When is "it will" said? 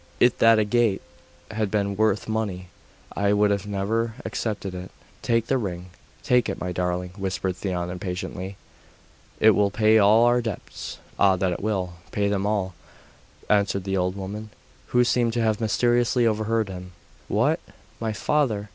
9.39-9.69, 11.53-11.93